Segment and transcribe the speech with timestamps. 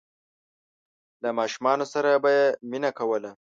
[1.23, 3.31] له ماشومانو سره به یې مینه کوله.